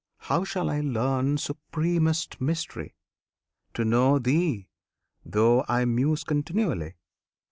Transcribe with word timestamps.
How 0.17 0.43
shall 0.43 0.67
I 0.71 0.79
learn, 0.81 1.37
Supremest 1.37 2.41
Mystery! 2.41 2.95
To 3.75 3.85
know 3.85 4.17
Thee, 4.17 4.67
though 5.23 5.63
I 5.67 5.85
muse 5.85 6.23
continually? 6.23 6.95